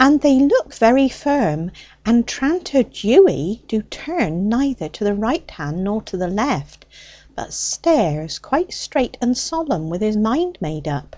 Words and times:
"And 0.00 0.18
they 0.22 0.38
looks 0.40 0.78
very 0.78 1.10
firm, 1.10 1.72
and 2.06 2.26
Tranter 2.26 2.84
Dewy 2.84 3.62
do 3.68 3.82
turn 3.82 4.48
neither 4.48 4.88
to 4.88 5.04
the 5.04 5.12
right 5.12 5.50
hand 5.50 5.84
nor 5.84 6.00
to 6.04 6.16
the 6.16 6.26
left, 6.26 6.86
but 7.36 7.52
stares 7.52 8.38
quite 8.38 8.72
straight 8.72 9.18
and 9.20 9.36
solemn 9.36 9.90
with 9.90 10.00
his 10.00 10.16
mind 10.16 10.56
made 10.62 10.88
up!" 10.88 11.16